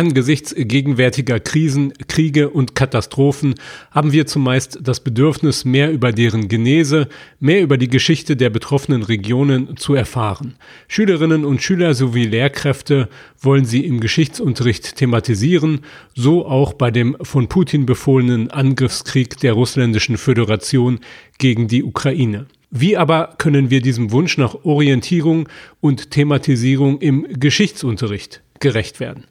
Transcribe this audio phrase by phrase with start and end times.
[0.00, 3.54] Angesichts gegenwärtiger Krisen, Kriege und Katastrophen
[3.90, 7.06] haben wir zumeist das Bedürfnis, mehr über deren Genese,
[7.38, 10.54] mehr über die Geschichte der betroffenen Regionen zu erfahren.
[10.88, 13.10] Schülerinnen und Schüler sowie Lehrkräfte
[13.42, 15.80] wollen sie im Geschichtsunterricht thematisieren,
[16.14, 21.00] so auch bei dem von Putin befohlenen Angriffskrieg der russländischen Föderation
[21.36, 22.46] gegen die Ukraine.
[22.70, 25.46] Wie aber können wir diesem Wunsch nach Orientierung
[25.82, 29.24] und Thematisierung im Geschichtsunterricht gerecht werden.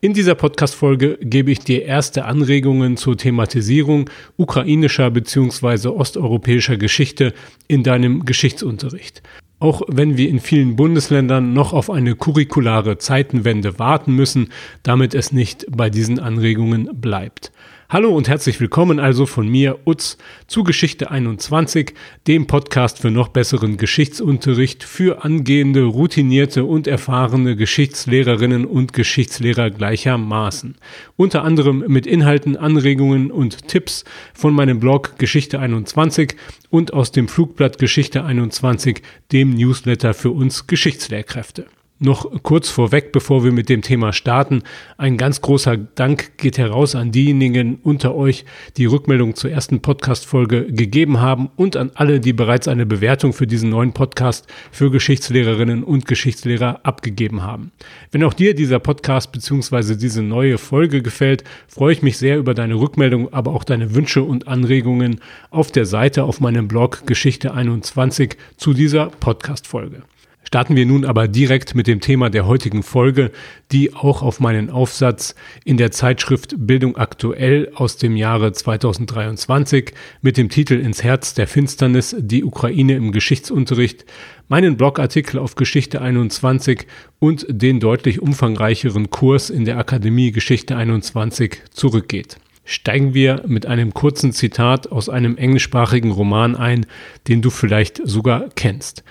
[0.00, 5.88] In dieser Podcast-Folge gebe ich dir erste Anregungen zur Thematisierung ukrainischer bzw.
[5.88, 7.32] osteuropäischer Geschichte
[7.66, 9.22] in deinem Geschichtsunterricht.
[9.58, 14.50] Auch wenn wir in vielen Bundesländern noch auf eine curriculare Zeitenwende warten müssen,
[14.82, 17.50] damit es nicht bei diesen Anregungen bleibt.
[17.90, 20.16] Hallo und herzlich willkommen also von mir, Utz,
[20.46, 21.92] zu Geschichte 21,
[22.26, 30.76] dem Podcast für noch besseren Geschichtsunterricht für angehende, routinierte und erfahrene Geschichtslehrerinnen und Geschichtslehrer gleichermaßen.
[31.16, 36.36] Unter anderem mit Inhalten, Anregungen und Tipps von meinem Blog Geschichte 21
[36.70, 41.66] und aus dem Flugblatt Geschichte 21, dem Newsletter für uns Geschichtslehrkräfte.
[42.00, 44.64] Noch kurz vorweg, bevor wir mit dem Thema starten,
[44.98, 48.44] ein ganz großer Dank geht heraus an diejenigen unter euch,
[48.76, 53.46] die Rückmeldung zur ersten Podcast-Folge gegeben haben und an alle, die bereits eine Bewertung für
[53.46, 57.70] diesen neuen Podcast für Geschichtslehrerinnen und Geschichtslehrer abgegeben haben.
[58.10, 59.94] Wenn auch dir dieser Podcast bzw.
[59.94, 64.24] diese neue Folge gefällt, freue ich mich sehr über deine Rückmeldung, aber auch deine Wünsche
[64.24, 70.02] und Anregungen auf der Seite auf meinem Blog Geschichte 21 zu dieser Podcast-Folge.
[70.44, 73.32] Starten wir nun aber direkt mit dem Thema der heutigen Folge,
[73.72, 80.36] die auch auf meinen Aufsatz in der Zeitschrift Bildung aktuell aus dem Jahre 2023 mit
[80.36, 84.04] dem Titel Ins Herz der Finsternis, die Ukraine im Geschichtsunterricht,
[84.46, 86.86] meinen Blogartikel auf Geschichte 21
[87.18, 93.92] und den deutlich umfangreicheren Kurs in der Akademie Geschichte 21 zurückgeht steigen wir mit einem
[93.92, 96.86] kurzen Zitat aus einem englischsprachigen Roman ein,
[97.28, 99.04] den du vielleicht sogar kennst.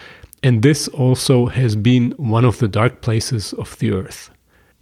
[0.43, 4.29] And this also has been one of the dark places of the earth.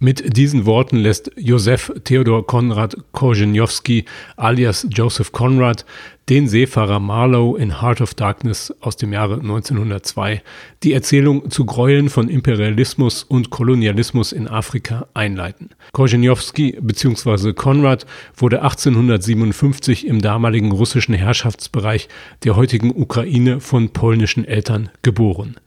[0.04, 4.04] Mit diesen Worten lässt Josef Theodor Konrad Korzeniowski
[4.36, 5.86] alias Joseph Conrad
[6.28, 10.42] den Seefahrer Marlowe in Heart of Darkness aus dem Jahre 1902
[10.82, 15.70] die Erzählung zu Gräueln von Imperialismus und Kolonialismus in Afrika einleiten.
[15.92, 17.52] Korzeniowski bzw.
[17.52, 18.04] Conrad
[18.36, 22.08] wurde 1857 im damaligen russischen Herrschaftsbereich
[22.42, 25.58] der heutigen Ukraine von polnischen Eltern geboren.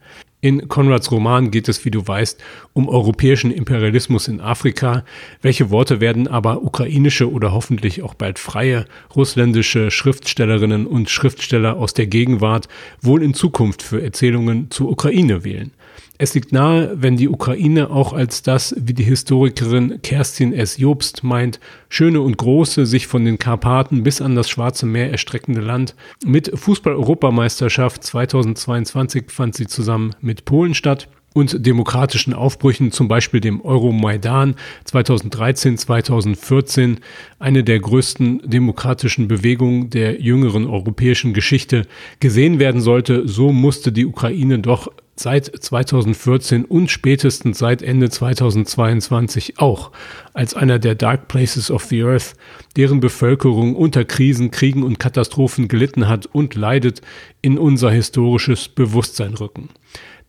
[0.42, 2.42] In Konrads Roman geht es, wie du weißt,
[2.74, 5.02] um europäischen Imperialismus in Afrika.
[5.40, 11.94] Welche Worte werden aber ukrainische oder hoffentlich auch bald freie russländische Schriftstellerinnen und Schriftsteller aus
[11.94, 12.68] der Gegenwart
[13.00, 15.72] wohl in Zukunft für Erzählungen zur Ukraine wählen?
[16.18, 20.78] Es liegt nahe, wenn die Ukraine auch als das, wie die Historikerin Kerstin S.
[20.78, 21.60] Jobst meint,
[21.90, 25.94] schöne und große, sich von den Karpaten bis an das Schwarze Meer erstreckende Land.
[26.24, 33.60] Mit Fußball-Europameisterschaft 2022 fand sie zusammen mit Polen statt und demokratischen Aufbrüchen, zum Beispiel dem
[33.60, 34.54] Euromaidan
[34.84, 37.00] 2013, 2014,
[37.38, 41.82] eine der größten demokratischen Bewegungen der jüngeren europäischen Geschichte,
[42.20, 49.58] gesehen werden sollte, so musste die Ukraine doch seit 2014 und spätestens seit Ende 2022
[49.58, 49.90] auch
[50.34, 52.34] als einer der Dark Places of the Earth,
[52.76, 57.00] deren Bevölkerung unter Krisen, Kriegen und Katastrophen gelitten hat und leidet,
[57.40, 59.70] in unser historisches Bewusstsein rücken.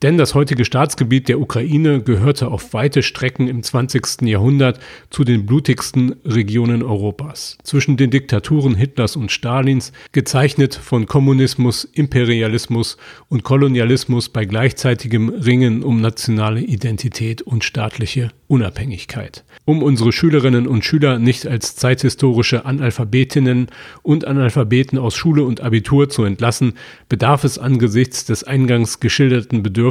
[0.03, 4.22] Denn das heutige Staatsgebiet der Ukraine gehörte auf weite Strecken im 20.
[4.22, 7.58] Jahrhundert zu den blutigsten Regionen Europas.
[7.63, 12.97] Zwischen den Diktaturen Hitlers und Stalins, gezeichnet von Kommunismus, Imperialismus
[13.28, 19.46] und Kolonialismus bei gleichzeitigem Ringen um nationale Identität und staatliche Unabhängigkeit.
[19.66, 23.68] Um unsere Schülerinnen und Schüler nicht als zeithistorische Analphabetinnen
[24.03, 26.74] und Analphabeten aus Schule und Abitur zu entlassen,
[27.09, 29.86] bedarf es angesichts des eingangs geschilderten Bedürfnisses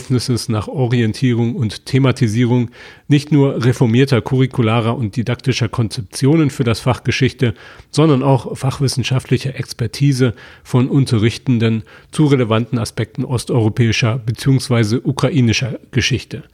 [0.48, 2.70] nach Orientierung und Thematisierung
[3.08, 7.54] nicht nur reformierter curricularer und didaktischer Konzeptionen für das Fach Geschichte,
[7.90, 10.34] sondern auch fachwissenschaftlicher Expertise
[10.64, 15.00] von Unterrichtenden zu relevanten Aspekten osteuropäischer bzw.
[15.02, 16.44] ukrainischer Geschichte.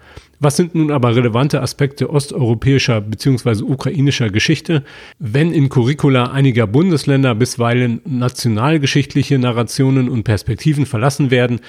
[0.42, 3.62] Was sind nun aber relevante Aspekte osteuropäischer bzw.
[3.62, 4.82] ukrainischer Geschichte,
[5.20, 11.60] wenn in Curricula einiger Bundesländer bisweilen nationalgeschichtliche Narrationen und Perspektiven verlassen werden,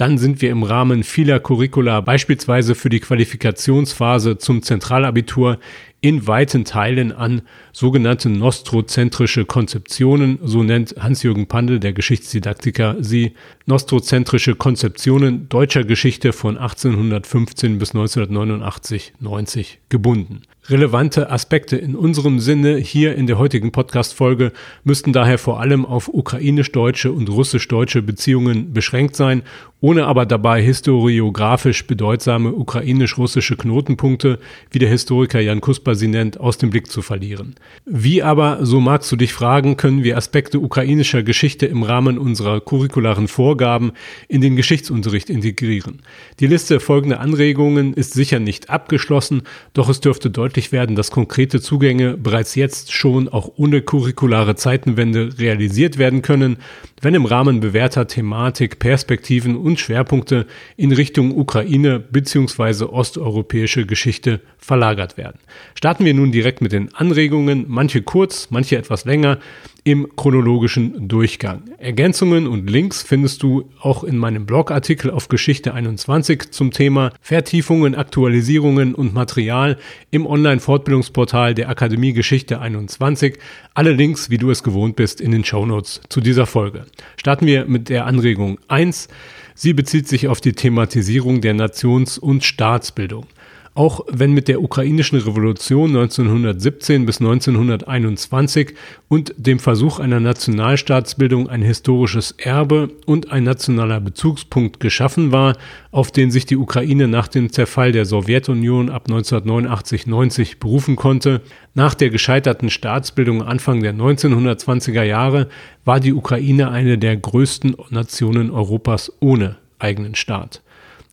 [0.00, 5.58] dann sind wir im Rahmen vieler Curricula beispielsweise für die Qualifikationsphase zum Zentralabitur
[6.00, 7.42] in weiten Teilen an
[7.74, 13.34] sogenannte nostrozentrische Konzeptionen, so nennt Hans-Jürgen Pandel, der Geschichtsdidaktiker, sie
[13.66, 20.40] nostrozentrische Konzeptionen deutscher Geschichte von 1815 bis 1989, 90 gebunden.
[20.68, 24.52] Relevante Aspekte in unserem Sinne hier in der heutigen Podcast-Folge
[24.84, 29.42] müssten daher vor allem auf ukrainisch-deutsche und russisch-deutsche Beziehungen beschränkt sein,
[29.80, 34.38] ohne aber dabei historiografisch bedeutsame ukrainisch-russische Knotenpunkte,
[34.70, 37.54] wie der Historiker Jan Kusper sie nennt, aus dem Blick zu verlieren.
[37.86, 42.60] Wie aber, so magst du dich fragen, können wir Aspekte ukrainischer Geschichte im Rahmen unserer
[42.60, 43.92] curricularen Vorgaben
[44.28, 46.02] in den Geschichtsunterricht integrieren?
[46.38, 49.42] Die Liste folgender Anregungen ist sicher nicht abgeschlossen,
[49.72, 54.56] doch es dürfte deutlich deutlich werden, dass konkrete Zugänge bereits jetzt schon auch ohne curriculare
[54.56, 56.56] Zeitenwende realisiert werden können,
[57.00, 62.86] wenn im Rahmen bewährter Thematik Perspektiven und Schwerpunkte in Richtung Ukraine bzw.
[62.86, 65.38] osteuropäische Geschichte verlagert werden.
[65.76, 69.38] Starten wir nun direkt mit den Anregungen, manche kurz, manche etwas länger
[69.84, 71.62] im chronologischen Durchgang.
[71.78, 77.94] Ergänzungen und Links findest du auch in meinem Blogartikel auf Geschichte 21 zum Thema Vertiefungen,
[77.94, 79.78] Aktualisierungen und Material
[80.10, 83.38] im Online-Fortbildungsportal der Akademie Geschichte 21.
[83.74, 86.86] Alle Links, wie du es gewohnt bist, in den Shownotes zu dieser Folge.
[87.18, 89.08] Starten wir mit der Anregung 1.
[89.54, 93.26] Sie bezieht sich auf die Thematisierung der Nations- und Staatsbildung.
[93.74, 98.74] Auch wenn mit der ukrainischen Revolution 1917 bis 1921
[99.08, 105.56] und dem Versuch einer Nationalstaatsbildung ein historisches Erbe und ein nationaler Bezugspunkt geschaffen war,
[105.92, 111.40] auf den sich die Ukraine nach dem Zerfall der Sowjetunion ab 1989-90 berufen konnte,
[111.74, 115.48] nach der gescheiterten Staatsbildung Anfang der 1920er Jahre
[115.84, 120.60] war die Ukraine eine der größten Nationen Europas ohne eigenen Staat.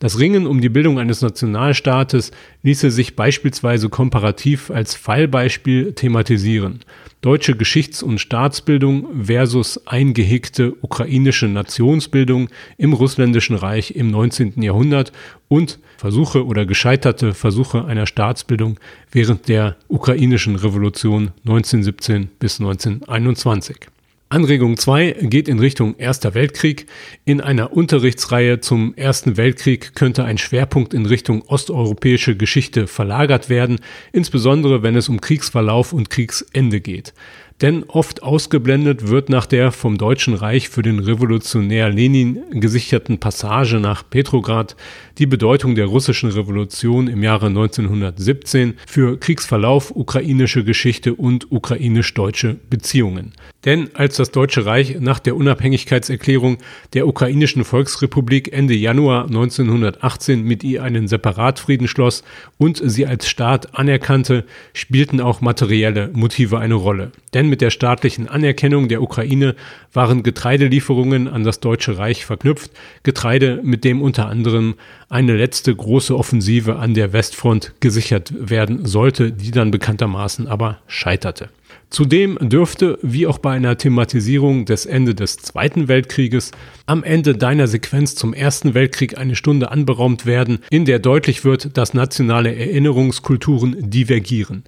[0.00, 2.30] Das Ringen um die Bildung eines Nationalstaates
[2.62, 6.80] ließe sich beispielsweise komparativ als Fallbeispiel thematisieren.
[7.20, 14.62] Deutsche Geschichts- und Staatsbildung versus eingehegte ukrainische Nationsbildung im Russländischen Reich im 19.
[14.62, 15.10] Jahrhundert
[15.48, 18.78] und Versuche oder gescheiterte Versuche einer Staatsbildung
[19.10, 23.88] während der ukrainischen Revolution 1917 bis 1921.
[24.30, 26.84] Anregung 2 geht in Richtung Erster Weltkrieg.
[27.24, 33.80] In einer Unterrichtsreihe zum Ersten Weltkrieg könnte ein Schwerpunkt in Richtung osteuropäische Geschichte verlagert werden,
[34.12, 37.14] insbesondere wenn es um Kriegsverlauf und Kriegsende geht
[37.60, 43.80] denn oft ausgeblendet wird nach der vom Deutschen Reich für den Revolutionär Lenin gesicherten Passage
[43.80, 44.76] nach Petrograd
[45.18, 53.32] die Bedeutung der russischen Revolution im Jahre 1917 für Kriegsverlauf, ukrainische Geschichte und ukrainisch-deutsche Beziehungen.
[53.64, 56.58] Denn als das Deutsche Reich nach der Unabhängigkeitserklärung
[56.94, 62.22] der ukrainischen Volksrepublik Ende Januar 1918 mit ihr einen Separatfrieden schloss
[62.56, 67.10] und sie als Staat anerkannte, spielten auch materielle Motive eine Rolle.
[67.34, 69.54] Denn mit der staatlichen Anerkennung der Ukraine
[69.92, 72.70] waren Getreidelieferungen an das Deutsche Reich verknüpft,
[73.02, 74.74] Getreide, mit dem unter anderem
[75.08, 81.48] eine letzte große Offensive an der Westfront gesichert werden sollte, die dann bekanntermaßen aber scheiterte.
[81.90, 86.50] Zudem dürfte, wie auch bei einer Thematisierung des Ende des Zweiten Weltkrieges,
[86.84, 91.78] am Ende deiner Sequenz zum Ersten Weltkrieg eine Stunde anberaumt werden, in der deutlich wird,
[91.78, 94.64] dass nationale Erinnerungskulturen divergieren.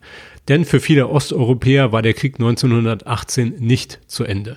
[0.50, 4.56] Denn für viele Osteuropäer war der Krieg 1918 nicht zu Ende.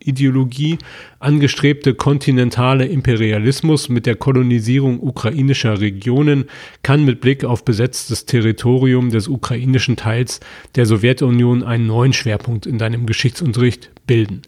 [0.00, 0.78] Lebensraumideologie
[1.18, 6.44] angestrebte kontinentale Imperialismus mit der Kolonisierung ukrainischer Regionen
[6.82, 10.40] kann mit Blick auf besetztes Territorium des ukrainischen Teils
[10.74, 14.42] der Sowjetunion einen neuen Schwerpunkt in deinem Geschichtsunterricht bilden.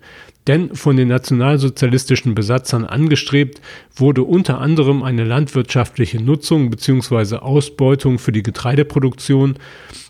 [0.49, 3.61] Denn von den nationalsozialistischen Besatzern angestrebt
[3.95, 7.37] wurde unter anderem eine landwirtschaftliche Nutzung bzw.
[7.37, 9.55] Ausbeutung für die Getreideproduktion,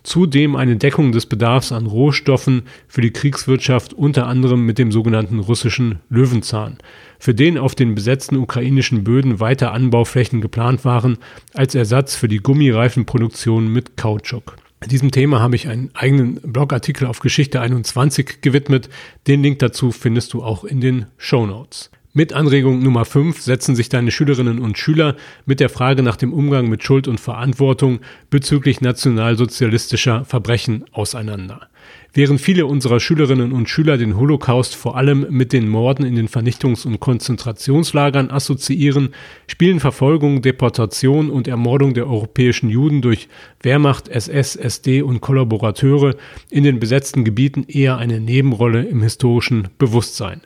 [0.02, 5.31] zudem eine Deckung des Bedarfs an Rohstoffen für die Kriegswirtschaft unter anderem mit dem sogenannten
[5.40, 6.78] russischen Löwenzahn,
[7.18, 11.18] für den auf den besetzten ukrainischen Böden weiter Anbauflächen geplant waren
[11.54, 14.56] als Ersatz für die Gummireifenproduktion mit Kautschuk.
[14.90, 18.88] Diesem Thema habe ich einen eigenen Blogartikel auf Geschichte 21 gewidmet.
[19.26, 21.90] Den Link dazu findest du auch in den Show Notes.
[22.14, 26.34] Mit Anregung Nummer 5 setzen sich deine Schülerinnen und Schüler mit der Frage nach dem
[26.34, 31.68] Umgang mit Schuld und Verantwortung bezüglich nationalsozialistischer Verbrechen auseinander.
[32.14, 36.28] Während viele unserer Schülerinnen und Schüler den Holocaust vor allem mit den Morden in den
[36.28, 39.14] Vernichtungs- und Konzentrationslagern assoziieren,
[39.46, 43.28] spielen Verfolgung, Deportation und Ermordung der europäischen Juden durch
[43.62, 46.14] Wehrmacht, SS, SD und Kollaborateure
[46.50, 50.42] in den besetzten Gebieten eher eine Nebenrolle im historischen Bewusstsein.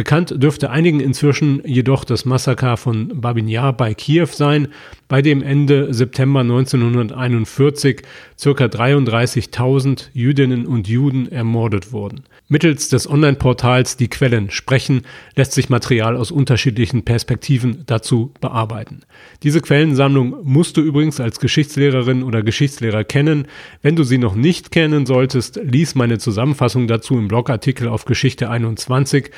[0.00, 4.68] Bekannt dürfte einigen inzwischen jedoch das Massaker von Babin Yar bei Kiew sein,
[5.08, 8.00] bei dem Ende September 1941
[8.42, 8.48] ca.
[8.48, 12.22] 33.000 Jüdinnen und Juden ermordet wurden.
[12.48, 15.02] Mittels des Online-Portals Die Quellen sprechen
[15.36, 19.02] lässt sich Material aus unterschiedlichen Perspektiven dazu bearbeiten.
[19.42, 23.46] Diese Quellensammlung musst du übrigens als Geschichtslehrerin oder Geschichtslehrer kennen.
[23.82, 28.48] Wenn du sie noch nicht kennen solltest, lies meine Zusammenfassung dazu im Blogartikel auf Geschichte
[28.48, 29.30] 21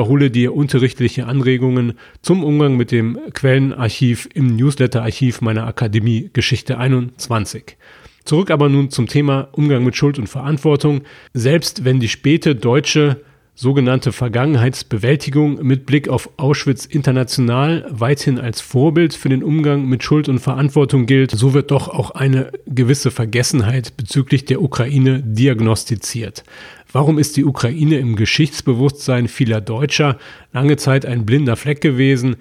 [0.00, 1.92] oder hole dir unterrichtliche Anregungen
[2.22, 7.76] zum Umgang mit dem Quellenarchiv im Newsletterarchiv meiner Akademie Geschichte 21.
[8.24, 11.02] Zurück aber nun zum Thema Umgang mit Schuld und Verantwortung.
[11.34, 13.20] Selbst wenn die späte deutsche
[13.54, 20.30] sogenannte Vergangenheitsbewältigung mit Blick auf Auschwitz international weithin als Vorbild für den Umgang mit Schuld
[20.30, 26.42] und Verantwortung gilt, so wird doch auch eine gewisse Vergessenheit bezüglich der Ukraine diagnostiziert.
[26.92, 30.18] Warum ist die Ukraine im Geschichtsbewusstsein vieler Deutscher
[30.52, 32.36] lange Zeit ein blinder Fleck gewesen?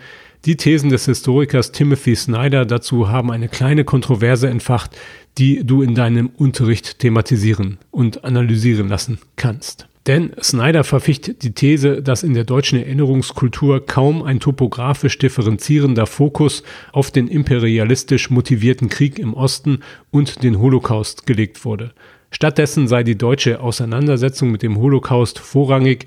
[0.46, 4.98] Die Thesen des Historikers Timothy Snyder dazu haben eine kleine Kontroverse entfacht,
[5.38, 9.88] die du in deinem Unterricht thematisieren und analysieren lassen kannst.
[10.08, 16.64] Denn Snyder verficht die These, dass in der deutschen Erinnerungskultur kaum ein topografisch differenzierender Fokus
[16.92, 21.94] auf den imperialistisch motivierten Krieg im Osten und den Holocaust gelegt wurde.
[22.32, 26.06] Stattdessen sei die deutsche Auseinandersetzung mit dem Holocaust vorrangig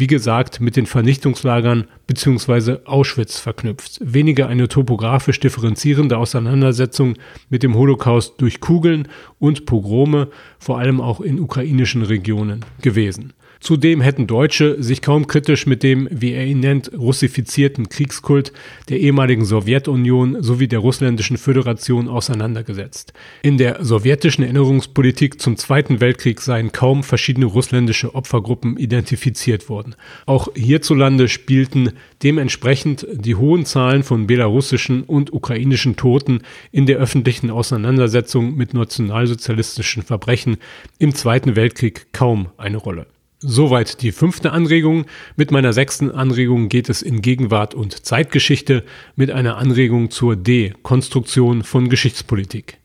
[0.00, 2.78] wie gesagt, mit den Vernichtungslagern bzw.
[2.86, 4.00] Auschwitz verknüpft.
[4.00, 7.16] Weniger eine topografisch differenzierende Auseinandersetzung
[7.50, 9.08] mit dem Holocaust durch Kugeln
[9.38, 13.34] und Pogrome, vor allem auch in ukrainischen Regionen gewesen.
[13.60, 18.54] Zudem hätten Deutsche sich kaum kritisch mit dem, wie er ihn nennt, russifizierten Kriegskult
[18.88, 23.12] der ehemaligen Sowjetunion sowie der russländischen Föderation auseinandergesetzt.
[23.42, 29.94] In der sowjetischen Erinnerungspolitik zum Zweiten Weltkrieg seien kaum verschiedene russländische Opfergruppen identifiziert worden.
[30.24, 36.40] Auch hierzulande spielten dementsprechend die hohen Zahlen von belarussischen und ukrainischen Toten
[36.72, 40.56] in der öffentlichen Auseinandersetzung mit nationalsozialistischen Verbrechen
[40.98, 43.06] im Zweiten Weltkrieg kaum eine Rolle.
[43.42, 45.06] Soweit die fünfte Anregung.
[45.34, 48.84] Mit meiner sechsten Anregung geht es in Gegenwart und Zeitgeschichte
[49.16, 52.76] mit einer Anregung zur Dekonstruktion von Geschichtspolitik.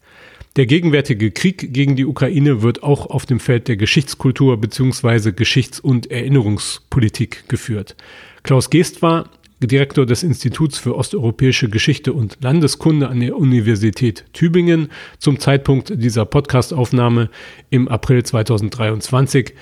[0.55, 5.33] Der gegenwärtige Krieg gegen die Ukraine wird auch auf dem Feld der Geschichtskultur bzw.
[5.33, 7.97] Geschichts- und Erinnerungspolitik geführt.
[8.43, 14.87] Klaus Geest war Direktor des Instituts für osteuropäische Geschichte und Landeskunde an der Universität Tübingen
[15.19, 17.29] zum Zeitpunkt dieser Podcastaufnahme
[17.69, 19.53] im April 2023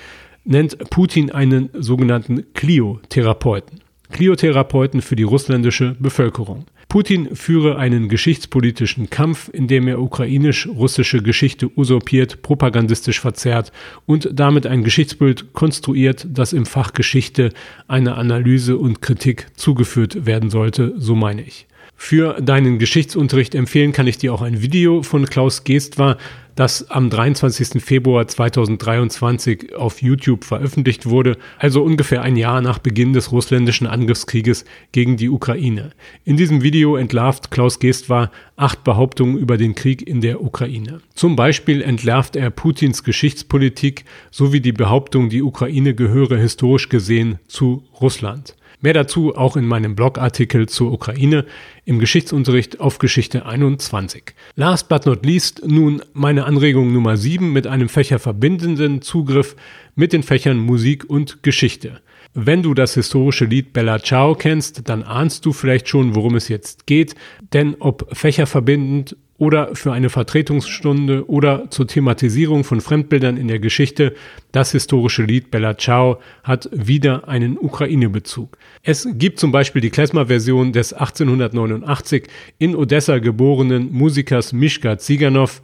[0.45, 3.79] nennt Putin einen sogenannten Clio-Therapeuten.
[4.12, 6.65] Clio-Therapeuten für die russländische Bevölkerung.
[6.88, 13.71] Putin führe einen geschichtspolitischen Kampf, in dem er ukrainisch-russische Geschichte usurpiert, propagandistisch verzerrt
[14.05, 17.50] und damit ein Geschichtsbild konstruiert, das im Fach Geschichte
[17.88, 21.65] einer Analyse und Kritik zugeführt werden sollte, so meine ich.
[21.95, 26.17] Für deinen Geschichtsunterricht empfehlen kann ich dir auch ein Video von Klaus Geestwar,
[26.55, 27.83] das am 23.
[27.83, 34.65] Februar 2023 auf YouTube veröffentlicht wurde, also ungefähr ein Jahr nach Beginn des russländischen Angriffskrieges
[34.91, 35.91] gegen die Ukraine.
[36.25, 41.01] In diesem Video entlarvt Klaus Geestwar acht Behauptungen über den Krieg in der Ukraine.
[41.15, 47.83] Zum Beispiel entlarvt er Putins Geschichtspolitik sowie die Behauptung, die Ukraine gehöre historisch gesehen zu
[48.00, 48.55] Russland.
[48.83, 51.45] Mehr dazu auch in meinem Blogartikel zur Ukraine
[51.85, 54.33] im Geschichtsunterricht auf Geschichte 21.
[54.57, 59.55] Last but not least nun meine Anregung Nummer 7 mit einem fächerverbindenden Zugriff
[59.95, 62.01] mit den Fächern Musik und Geschichte.
[62.33, 66.49] Wenn du das historische Lied Bella Ciao kennst, dann ahnst du vielleicht schon, worum es
[66.49, 67.15] jetzt geht,
[67.53, 74.15] denn ob fächerverbindend oder für eine Vertretungsstunde oder zur Thematisierung von Fremdbildern in der Geschichte,
[74.51, 78.57] das historische Lied Bella Ciao hat wieder einen Ukraine-Bezug.
[78.83, 82.27] Es gibt zum Beispiel die Klezmer-Version des 1889
[82.59, 85.61] in Odessa geborenen Musikers Mishka Ziganov,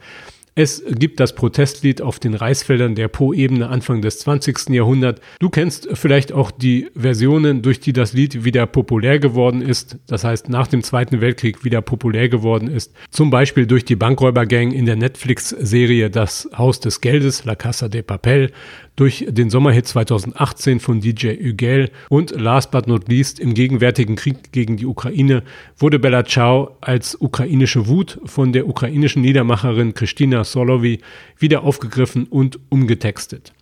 [0.54, 4.70] es gibt das Protestlied auf den Reisfeldern der Po-Ebene Anfang des 20.
[4.70, 5.20] Jahrhunderts.
[5.38, 10.24] Du kennst vielleicht auch die Versionen, durch die das Lied wieder populär geworden ist, das
[10.24, 12.92] heißt nach dem Zweiten Weltkrieg wieder populär geworden ist.
[13.10, 18.02] Zum Beispiel durch die Bankräubergang in der Netflix-Serie Das Haus des Geldes, La Casa de
[18.02, 18.50] Papel,
[18.96, 24.52] durch den Sommerhit 2018 von DJ Ugel und last but not least im gegenwärtigen Krieg
[24.52, 25.42] gegen die Ukraine
[25.78, 31.00] wurde Bella Ciao als ukrainische Wut von der ukrainischen Niedermacherin Christina Solowy
[31.38, 33.52] wieder aufgegriffen und umgetextet.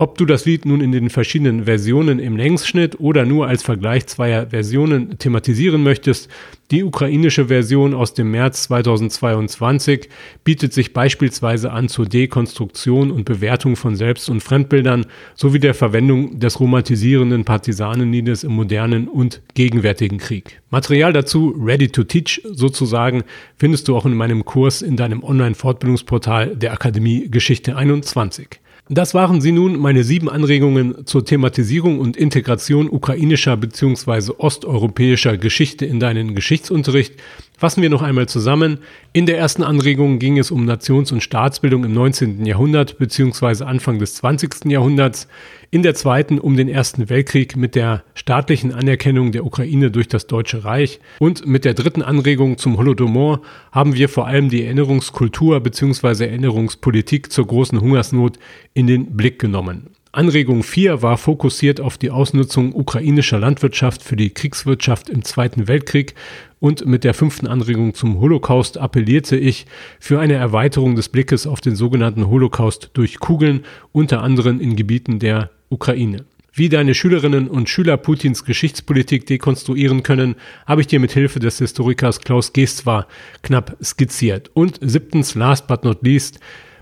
[0.00, 4.06] Ob du das Lied nun in den verschiedenen Versionen im Längsschnitt oder nur als Vergleich
[4.06, 6.30] zweier Versionen thematisieren möchtest,
[6.70, 10.08] die ukrainische Version aus dem März 2022
[10.44, 16.38] bietet sich beispielsweise an zur Dekonstruktion und Bewertung von Selbst- und Fremdbildern sowie der Verwendung
[16.38, 20.60] des romantisierenden Partisanenliedes im modernen und gegenwärtigen Krieg.
[20.70, 23.24] Material dazu, ready to teach sozusagen,
[23.56, 28.60] findest du auch in meinem Kurs in deinem Online-Fortbildungsportal der Akademie Geschichte 21.
[28.90, 34.32] Das waren sie nun, meine sieben Anregungen zur Thematisierung und Integration ukrainischer bzw.
[34.38, 37.12] osteuropäischer Geschichte in deinen Geschichtsunterricht.
[37.58, 38.78] Fassen wir noch einmal zusammen.
[39.12, 42.46] In der ersten Anregung ging es um Nations- und Staatsbildung im 19.
[42.46, 43.64] Jahrhundert bzw.
[43.64, 44.66] Anfang des 20.
[44.66, 45.26] Jahrhunderts.
[45.72, 50.28] In der zweiten um den Ersten Weltkrieg mit der staatlichen Anerkennung der Ukraine durch das
[50.28, 51.00] Deutsche Reich.
[51.18, 53.40] Und mit der dritten Anregung zum Holodomor
[53.72, 56.26] haben wir vor allem die Erinnerungskultur bzw.
[56.26, 58.38] Erinnerungspolitik zur großen Hungersnot
[58.72, 59.88] in den Blick genommen.
[60.12, 66.14] Anregung 4 war fokussiert auf die Ausnutzung ukrainischer Landwirtschaft für die Kriegswirtschaft im Zweiten Weltkrieg
[66.60, 69.66] und mit der fünften Anregung zum Holocaust appellierte ich
[70.00, 75.18] für eine Erweiterung des Blickes auf den sogenannten Holocaust durch Kugeln, unter anderem in Gebieten
[75.18, 76.24] der Ukraine.
[76.54, 81.58] Wie deine Schülerinnen und Schüler Putins Geschichtspolitik dekonstruieren können, habe ich dir mit Hilfe des
[81.58, 83.06] Historikers Klaus Geestwar
[83.42, 84.50] knapp skizziert.
[84.54, 86.40] Und siebtens, last but not least,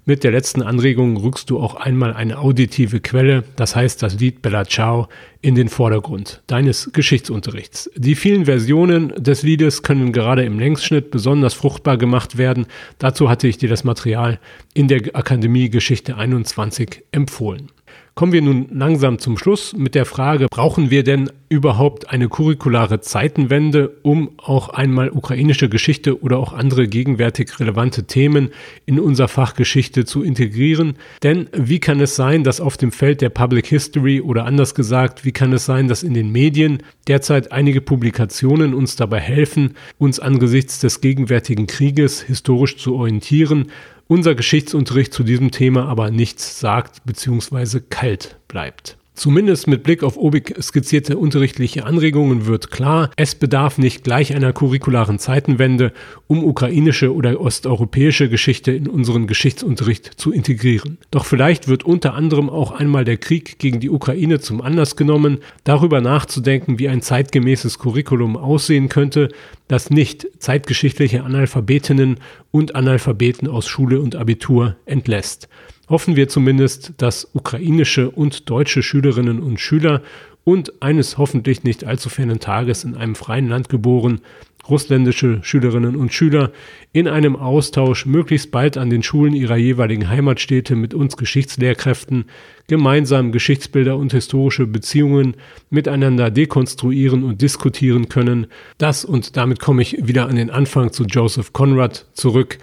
[0.08, 4.40] mit der letzten Anregung rückst du auch einmal eine auditive Quelle, das heißt das Lied
[4.40, 5.08] Bella Ciao,
[5.42, 7.90] in den Vordergrund deines Geschichtsunterrichts.
[7.96, 12.66] Die vielen Versionen des Liedes können gerade im Längsschnitt besonders fruchtbar gemacht werden.
[12.98, 14.38] Dazu hatte ich dir das Material
[14.74, 17.72] in der Akademie Geschichte 21 empfohlen.
[18.18, 23.02] Kommen wir nun langsam zum Schluss mit der Frage, brauchen wir denn überhaupt eine curriculare
[23.02, 28.52] Zeitenwende, um auch einmal ukrainische Geschichte oder auch andere gegenwärtig relevante Themen
[28.86, 30.94] in unser Fach Geschichte zu integrieren?
[31.22, 35.26] Denn wie kann es sein, dass auf dem Feld der Public History oder anders gesagt,
[35.26, 40.20] wie kann es sein, dass in den Medien derzeit einige Publikationen uns dabei helfen, uns
[40.20, 43.66] angesichts des gegenwärtigen Krieges historisch zu orientieren,
[44.08, 47.80] unser Geschichtsunterricht zu diesem Thema aber nichts sagt bzw.
[47.88, 48.96] kalt bleibt.
[49.16, 54.52] Zumindest mit Blick auf obig skizzierte unterrichtliche Anregungen wird klar, es bedarf nicht gleich einer
[54.52, 55.94] curricularen Zeitenwende,
[56.26, 60.98] um ukrainische oder osteuropäische Geschichte in unseren Geschichtsunterricht zu integrieren.
[61.10, 65.38] Doch vielleicht wird unter anderem auch einmal der Krieg gegen die Ukraine zum Anlass genommen,
[65.64, 69.30] darüber nachzudenken, wie ein zeitgemäßes Curriculum aussehen könnte,
[69.66, 75.48] das nicht zeitgeschichtliche Analphabetinnen und Analphabeten aus Schule und Abitur entlässt
[75.88, 80.02] hoffen wir zumindest, dass ukrainische und deutsche Schülerinnen und Schüler
[80.44, 84.20] und eines hoffentlich nicht allzu fernen Tages in einem freien Land geboren,
[84.68, 86.52] russländische Schülerinnen und Schüler
[86.92, 92.26] in einem Austausch möglichst bald an den Schulen ihrer jeweiligen Heimatstädte mit uns Geschichtslehrkräften
[92.68, 95.36] gemeinsam Geschichtsbilder und historische Beziehungen
[95.70, 98.46] miteinander dekonstruieren und diskutieren können.
[98.78, 102.58] Das und damit komme ich wieder an den Anfang zu Joseph Conrad zurück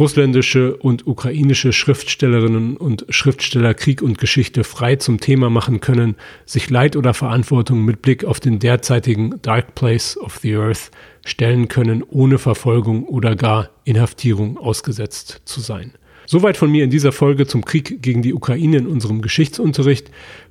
[0.00, 6.70] russländische und ukrainische Schriftstellerinnen und Schriftsteller Krieg und Geschichte frei zum Thema machen können, sich
[6.70, 10.90] Leid oder Verantwortung mit Blick auf den derzeitigen Dark Place of the Earth
[11.26, 15.92] stellen können, ohne Verfolgung oder gar Inhaftierung ausgesetzt zu sein.
[16.24, 20.10] Soweit von mir in dieser Folge zum Krieg gegen die Ukraine in unserem Geschichtsunterricht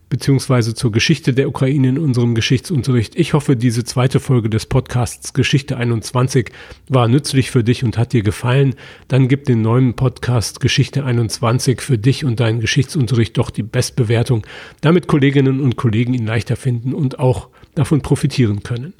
[0.10, 3.16] beziehungsweise zur Geschichte der Ukraine in unserem Geschichtsunterricht.
[3.16, 6.52] Ich hoffe, diese zweite Folge des Podcasts Geschichte 21
[6.88, 8.76] war nützlich für dich und hat dir gefallen.
[9.08, 14.46] Dann gib den neuen Podcast Geschichte 21 für dich und deinen Geschichtsunterricht doch die Bestbewertung,
[14.82, 18.94] damit Kolleginnen und Kollegen ihn leichter finden und auch davon profitieren können.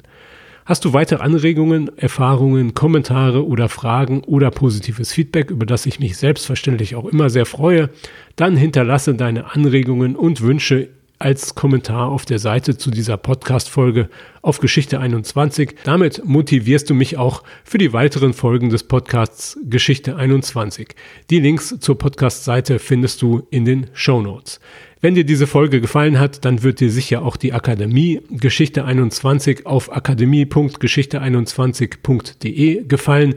[0.70, 6.16] Hast du weitere Anregungen, Erfahrungen, Kommentare oder Fragen oder positives Feedback, über das ich mich
[6.16, 7.90] selbstverständlich auch immer sehr freue,
[8.36, 10.88] dann hinterlasse deine Anregungen und Wünsche
[11.20, 14.08] als Kommentar auf der Seite zu dieser Podcast-Folge
[14.40, 15.76] auf Geschichte 21.
[15.84, 20.94] Damit motivierst du mich auch für die weiteren Folgen des Podcasts Geschichte 21.
[21.28, 24.60] Die Links zur Podcast-Seite findest du in den Show Notes.
[25.02, 29.64] Wenn dir diese Folge gefallen hat, dann wird dir sicher auch die Akademie Geschichte 21
[29.64, 33.36] auf akademie.geschichte21.de gefallen.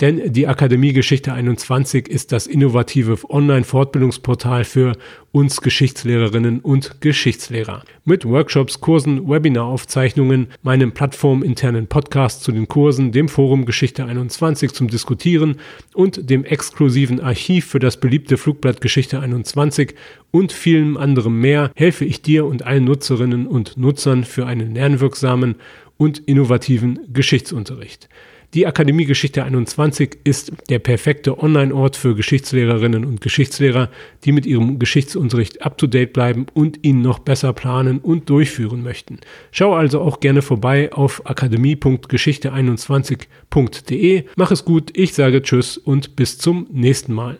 [0.00, 4.92] Denn die Akademie Geschichte 21 ist das innovative Online-Fortbildungsportal für
[5.32, 7.84] uns Geschichtslehrerinnen und Geschichtslehrer.
[8.04, 14.88] Mit Workshops, Kursen, Webinaraufzeichnungen, meinem plattforminternen Podcast zu den Kursen, dem Forum Geschichte 21 zum
[14.88, 15.56] Diskutieren
[15.92, 19.94] und dem exklusiven Archiv für das beliebte Flugblatt Geschichte 21
[20.30, 25.56] und vielem anderem mehr helfe ich dir und allen Nutzerinnen und Nutzern für einen lernwirksamen
[25.96, 28.08] und innovativen Geschichtsunterricht.
[28.52, 33.90] Die Akademie Geschichte 21 ist der perfekte Online-Ort für Geschichtslehrerinnen und Geschichtslehrer,
[34.24, 39.20] die mit ihrem Geschichtsunterricht up-to-date bleiben und ihn noch besser planen und durchführen möchten.
[39.52, 44.24] Schau also auch gerne vorbei auf akademie.geschichte21.de.
[44.34, 47.38] Mach es gut, ich sage Tschüss und bis zum nächsten Mal.